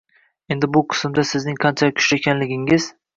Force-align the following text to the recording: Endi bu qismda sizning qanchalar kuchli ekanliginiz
Endi 0.53 0.69
bu 0.77 0.81
qismda 0.93 1.25
sizning 1.31 1.59
qanchalar 1.65 1.93
kuchli 1.99 2.19
ekanliginiz 2.23 2.89